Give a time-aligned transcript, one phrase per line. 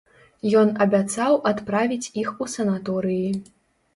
[0.61, 3.29] Ён абяцаў адправіць іх у санаторыі.